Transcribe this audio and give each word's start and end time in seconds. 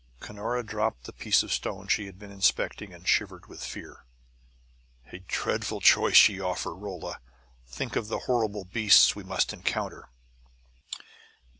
Cunora 0.19 0.63
dropped 0.65 1.03
the 1.03 1.13
piece 1.13 1.43
of 1.43 1.53
stone 1.53 1.87
she 1.87 2.07
had 2.07 2.17
been 2.17 2.31
inspecting 2.31 2.91
and 2.91 3.07
shivered 3.07 3.45
with 3.45 3.63
fear. 3.63 4.03
"A 5.11 5.19
dreadful 5.19 5.79
choice 5.79 6.27
ye 6.27 6.39
offer, 6.39 6.73
Rolla! 6.73 7.19
Think 7.67 7.95
of 7.95 8.07
the 8.07 8.17
horrible 8.25 8.65
beasts 8.65 9.15
we 9.15 9.21
must 9.21 9.53
encounter!" 9.53 10.09